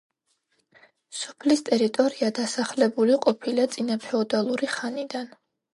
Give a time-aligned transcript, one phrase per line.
[1.17, 5.35] სოფლის ტერიტორია დასახლებული ყოფილა წინაფეოდალური ხანიდან.